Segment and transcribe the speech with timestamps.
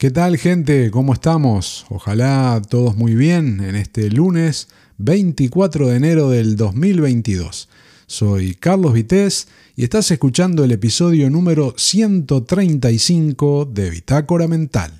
[0.00, 0.90] ¿Qué tal gente?
[0.90, 1.84] ¿Cómo estamos?
[1.90, 7.68] Ojalá todos muy bien en este lunes 24 de enero del 2022.
[8.06, 14.90] Soy Carlos Vitéz y estás escuchando el episodio número 135 de Bitácora Mental.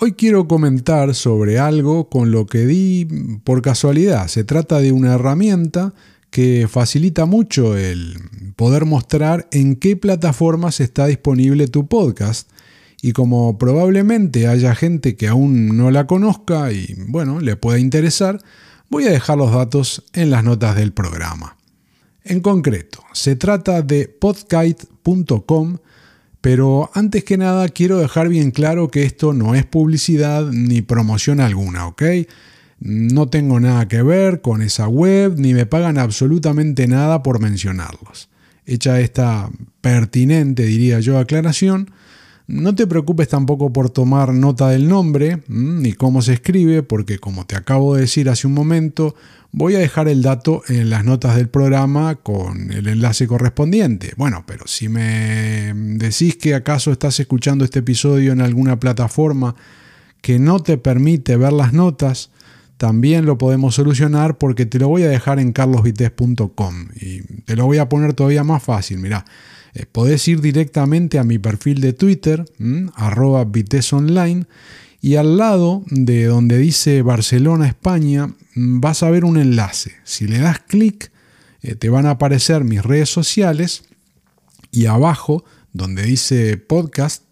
[0.00, 3.06] Hoy quiero comentar sobre algo con lo que di
[3.42, 4.28] por casualidad.
[4.28, 5.94] Se trata de una herramienta
[6.30, 8.16] que facilita mucho el
[8.56, 12.50] poder mostrar en qué plataformas está disponible tu podcast.
[13.00, 18.40] Y como probablemente haya gente que aún no la conozca y bueno, le pueda interesar,
[18.90, 21.56] voy a dejar los datos en las notas del programa.
[22.24, 25.78] En concreto, se trata de podkite.com,
[26.40, 31.40] pero antes que nada quiero dejar bien claro que esto no es publicidad ni promoción
[31.40, 32.02] alguna, ¿ok?
[32.80, 38.28] No tengo nada que ver con esa web, ni me pagan absolutamente nada por mencionarlos.
[38.66, 41.90] Hecha esta pertinente, diría yo, aclaración,
[42.48, 47.44] no te preocupes tampoco por tomar nota del nombre ni cómo se escribe, porque como
[47.46, 49.14] te acabo de decir hace un momento,
[49.52, 54.14] voy a dejar el dato en las notas del programa con el enlace correspondiente.
[54.16, 59.54] Bueno, pero si me decís que acaso estás escuchando este episodio en alguna plataforma
[60.22, 62.30] que no te permite ver las notas,
[62.78, 67.66] también lo podemos solucionar porque te lo voy a dejar en carlosvites.com y te lo
[67.66, 68.98] voy a poner todavía más fácil.
[68.98, 69.24] Mira,
[69.74, 72.44] eh, podés ir directamente a mi perfil de Twitter,
[72.94, 74.46] arroba vitesonline,
[75.00, 79.92] y al lado de donde dice Barcelona, España, vas a ver un enlace.
[80.04, 81.10] Si le das clic,
[81.62, 83.82] eh, te van a aparecer mis redes sociales
[84.70, 87.22] y abajo, donde dice podcast,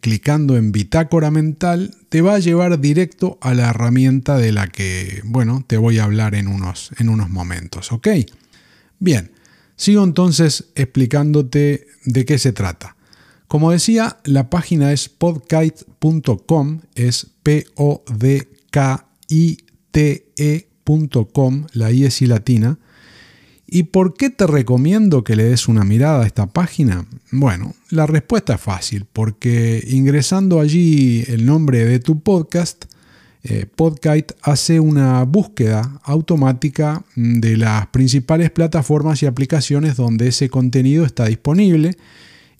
[0.00, 5.22] clicando en bitácora mental, te va a llevar directo a la herramienta de la que,
[5.24, 8.08] bueno, te voy a hablar en unos, en unos momentos, ¿ok?
[8.98, 9.32] Bien,
[9.76, 12.96] sigo entonces explicándote de qué se trata.
[13.46, 18.06] Como decía, la página es podkite.com, es P-O-D-K-I-T-E.com,
[21.72, 22.78] la I es y latina,
[23.70, 27.04] ¿Y por qué te recomiendo que le des una mirada a esta página?
[27.30, 32.86] Bueno, la respuesta es fácil, porque ingresando allí el nombre de tu podcast,
[33.44, 41.04] eh, Podkite hace una búsqueda automática de las principales plataformas y aplicaciones donde ese contenido
[41.04, 41.98] está disponible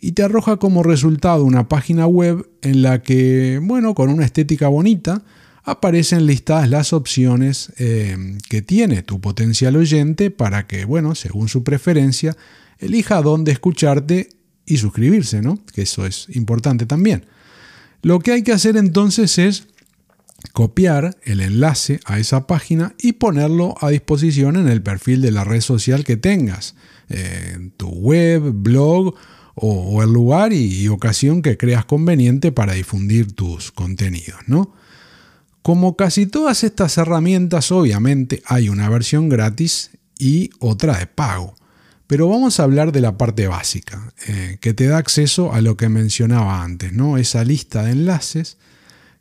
[0.00, 4.68] y te arroja como resultado una página web en la que, bueno, con una estética
[4.68, 5.22] bonita,
[5.64, 8.16] aparecen listadas las opciones eh,
[8.48, 12.36] que tiene tu potencial oyente para que, bueno, según su preferencia,
[12.78, 14.30] elija dónde escucharte
[14.64, 15.58] y suscribirse, ¿no?
[15.74, 17.26] Que eso es importante también.
[18.02, 19.64] Lo que hay que hacer entonces es
[20.52, 25.44] copiar el enlace a esa página y ponerlo a disposición en el perfil de la
[25.44, 26.76] red social que tengas,
[27.08, 29.16] en tu web, blog
[29.54, 34.74] o, el lugar y, y ocasión que creas conveniente para difundir tus contenidos, ¿no?
[35.68, 41.56] Como casi todas estas herramientas, obviamente hay una versión gratis y otra de pago.
[42.06, 45.76] Pero vamos a hablar de la parte básica, eh, que te da acceso a lo
[45.76, 47.18] que mencionaba antes, ¿no?
[47.18, 48.56] Esa lista de enlaces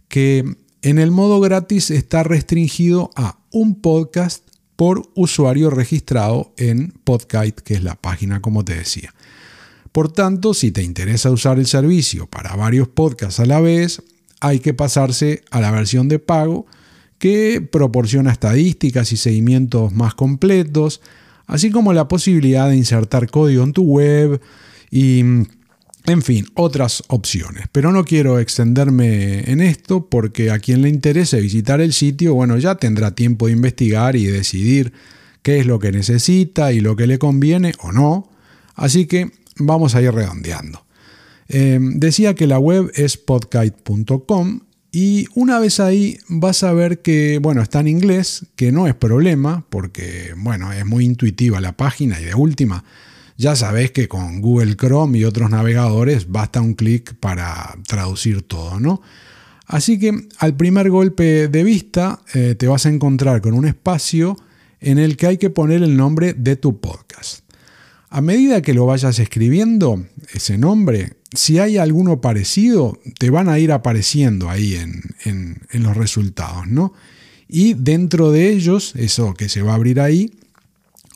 [0.07, 4.47] que en el modo gratis está restringido a un podcast
[4.77, 9.13] por usuario registrado en Podkite, que es la página como te decía.
[9.91, 14.01] Por tanto, si te interesa usar el servicio para varios podcasts a la vez,
[14.39, 16.65] hay que pasarse a la versión de pago
[17.17, 21.01] que proporciona estadísticas y seguimientos más completos,
[21.47, 24.39] así como la posibilidad de insertar código en tu web
[24.91, 27.65] y, en fin, otras opciones.
[27.71, 32.57] Pero no quiero extenderme en esto porque a quien le interese visitar el sitio, bueno,
[32.57, 34.93] ya tendrá tiempo de investigar y decidir
[35.41, 38.29] qué es lo que necesita y lo que le conviene o no.
[38.75, 40.86] Así que vamos a ir redondeando.
[41.49, 47.39] Em, decía que la web es podkite.com y una vez ahí vas a ver que,
[47.41, 52.19] bueno, está en inglés, que no es problema, porque, bueno, es muy intuitiva la página
[52.19, 52.83] y de última,
[53.37, 58.79] ya sabes que con Google Chrome y otros navegadores basta un clic para traducir todo,
[58.79, 59.01] ¿no?
[59.67, 64.37] Así que al primer golpe de vista eh, te vas a encontrar con un espacio
[64.79, 67.46] en el que hay que poner el nombre de tu podcast.
[68.09, 73.59] A medida que lo vayas escribiendo, ese nombre, si hay alguno parecido, te van a
[73.59, 76.93] ir apareciendo ahí en, los resultados, ¿no?
[77.49, 80.31] Y dentro de ellos, eso que se va a abrir ahí,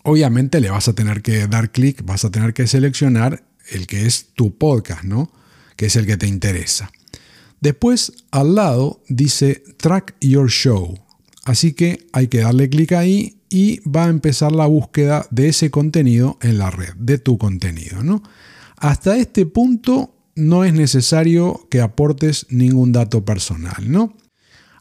[0.04, 4.06] obviamente le vas a tener que dar clic, vas a tener que seleccionar el que
[4.06, 5.32] es tu podcast, ¿no?
[5.78, 6.92] Que es el que te interesa.
[7.62, 11.00] Después, al lado dice Track Your Show.
[11.46, 15.70] Así que hay que darle clic ahí y va a empezar la búsqueda de ese
[15.70, 18.02] contenido en la red, de tu contenido.
[18.02, 18.24] ¿no?
[18.78, 24.16] Hasta este punto no es necesario que aportes ningún dato personal, ¿no?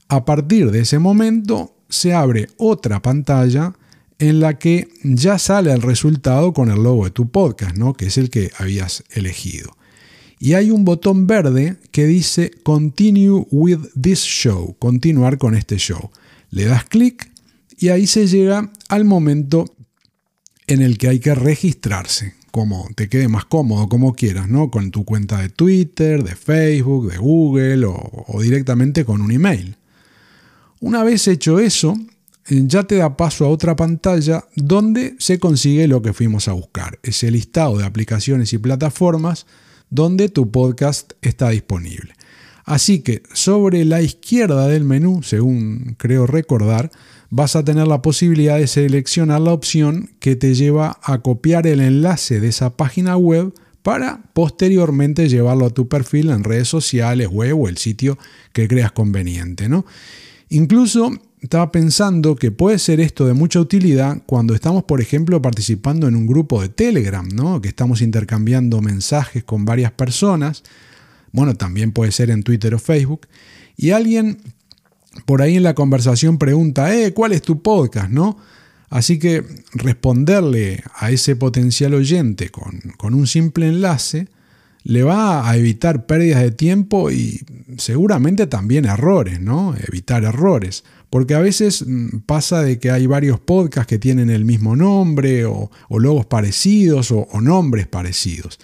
[0.09, 3.75] A partir de ese momento se abre otra pantalla
[4.21, 7.95] en la que ya sale el resultado con el logo de tu podcast, ¿no?
[7.95, 9.77] que es el que habías elegido.
[10.39, 16.11] Y hay un botón verde que dice Continue with this show, continuar con este show.
[16.51, 17.31] Le das clic
[17.81, 19.65] y ahí se llega al momento
[20.67, 24.71] en el que hay que registrarse, como te quede más cómodo, como quieras, ¿no?
[24.71, 29.77] Con tu cuenta de Twitter, de Facebook, de Google o, o directamente con un email.
[30.81, 31.97] Una vez hecho eso,
[32.47, 36.99] ya te da paso a otra pantalla donde se consigue lo que fuimos a buscar,
[37.03, 39.47] ese listado de aplicaciones y plataformas
[39.89, 42.15] donde tu podcast está disponible.
[42.71, 46.93] Así que sobre la izquierda del menú, según creo recordar,
[47.29, 51.81] vas a tener la posibilidad de seleccionar la opción que te lleva a copiar el
[51.81, 53.53] enlace de esa página web
[53.83, 58.17] para posteriormente llevarlo a tu perfil en redes sociales, web o el sitio
[58.53, 59.69] que creas conveniente.
[59.69, 59.85] ¿no?
[60.49, 66.07] Incluso estaba pensando que puede ser esto de mucha utilidad cuando estamos, por ejemplo, participando
[66.07, 67.61] en un grupo de Telegram, ¿no?
[67.61, 70.63] que estamos intercambiando mensajes con varias personas.
[71.33, 73.27] Bueno, también puede ser en Twitter o Facebook.
[73.77, 74.39] Y alguien
[75.27, 78.11] por ahí en la conversación pregunta, eh, ¿cuál es tu podcast?
[78.11, 78.37] ¿no?
[78.89, 84.29] Así que responderle a ese potencial oyente con, con un simple enlace
[84.83, 87.45] le va a evitar pérdidas de tiempo y
[87.77, 89.75] seguramente también errores, ¿no?
[89.77, 90.85] Evitar errores.
[91.11, 95.45] Porque a veces mm, pasa de que hay varios podcasts que tienen el mismo nombre
[95.45, 98.59] o, logos parecidos o, o nombres parecidos.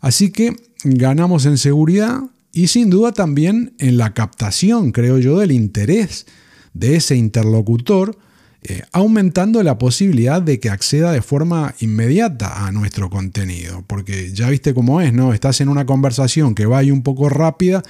[0.00, 2.20] Así que ganamos en seguridad
[2.52, 6.26] y sin duda también en la captación, creo yo, del interés
[6.74, 8.16] de ese interlocutor
[8.64, 13.82] eh, aumentando la posibilidad de que acceda de forma inmediata a nuestro contenido.
[13.88, 15.34] Porque ya viste cómo es, ¿no?
[15.34, 17.82] Estás en una conversación que va ahí un poco rápida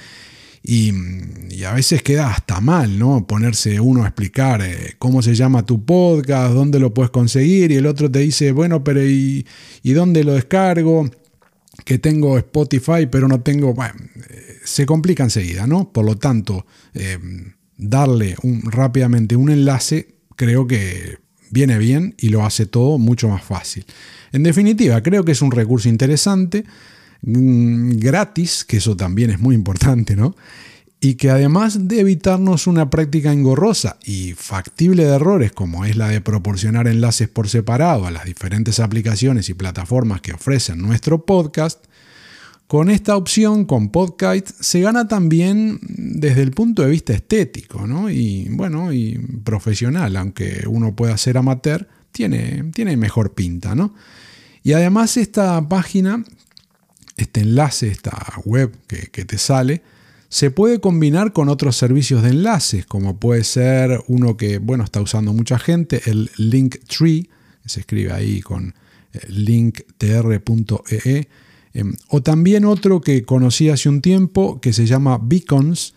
[0.63, 0.91] y,
[1.63, 3.27] a veces queda hasta mal, ¿no?
[3.27, 7.75] Ponerse uno a explicar eh, cómo se llama tu podcast, dónde lo puedes conseguir y
[7.75, 9.45] el otro te dice, bueno, pero ¿y,
[9.83, 11.07] dónde lo descargo?
[11.83, 13.73] Que tengo Spotify, pero no tengo...
[13.73, 13.95] Bueno,
[14.29, 15.91] eh, se complica enseguida, ¿no?
[15.91, 16.65] Por lo tanto,
[17.77, 21.17] darle un, rápidamente un enlace creo que
[21.51, 23.85] viene bien y lo hace todo mucho más fácil.
[24.31, 26.65] En definitiva, creo que es un recurso interesante,
[27.21, 30.35] mm, gratis, que eso también es muy importante, ¿no?
[31.03, 36.07] Y que además de evitarnos una práctica engorrosa y factible de errores como es la
[36.07, 41.83] de proporcionar enlaces por separado a las diferentes aplicaciones y plataformas que ofrecen nuestro podcast,
[42.67, 48.09] con esta opción, con Podcast, se gana también desde el punto de vista estético, ¿no?
[48.09, 53.93] Y bueno, y profesional, aunque uno pueda ser amateur, tiene, tiene mejor pinta, ¿no?
[54.63, 56.23] Y además esta página,
[57.17, 58.15] este enlace, esta
[58.45, 59.83] web que, que te sale,
[60.33, 65.01] se puede combinar con otros servicios de enlaces, como puede ser uno que, bueno, está
[65.01, 67.29] usando mucha gente, el Linktree,
[67.61, 68.73] que se escribe ahí con
[69.13, 71.27] eh, linktr.ee,
[71.73, 75.95] Em, o también otro que conocí hace un tiempo que se llama Beacons,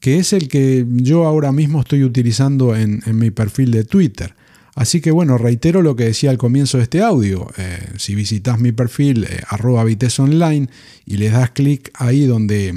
[0.00, 4.34] que es el que yo ahora mismo estoy utilizando en, mi perfil de Twitter.
[4.74, 7.48] Así que bueno, reitero lo que decía al comienzo de este audio.
[7.56, 9.84] Eh, si visitas mi perfil eh, arroba
[10.18, 10.68] online
[11.06, 12.74] y le das clic ahí donde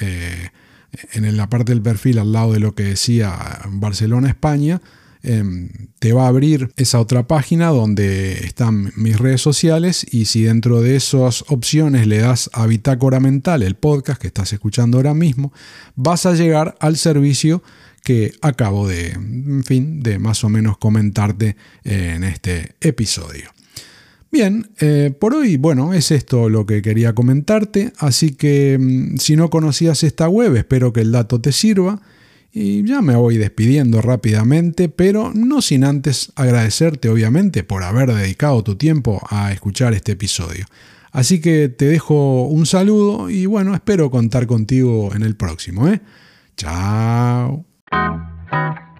[0.00, 0.48] eh,
[1.12, 4.80] en la parte del perfil al lado de lo que decía Barcelona, España,
[5.24, 5.68] Em,
[6.00, 10.80] te va a abrir esa otra página donde están mis redes sociales y si dentro
[10.80, 15.52] de esas opciones le das a Bitácora Mental, el podcast que estás escuchando ahora mismo,
[15.94, 17.62] vas a llegar al servicio
[18.02, 23.50] que acabo de, en fin, de más o menos comentarte en este episodio.
[24.32, 29.36] Bien, eh, por hoy, bueno, es esto lo que quería comentarte, así que mm, si
[29.36, 32.00] no conocías esta web, espero que el dato te sirva.
[32.54, 38.62] Y ya me voy despidiendo rápidamente, pero no sin antes agradecerte obviamente por haber dedicado
[38.62, 40.66] tu tiempo a escuchar este episodio.
[41.12, 45.88] Así que te dejo un saludo y bueno, espero contar contigo en el próximo.
[45.88, 46.00] ¿eh?
[46.56, 47.71] Chao.
[47.92, 48.22] Thank
[48.52, 48.91] you.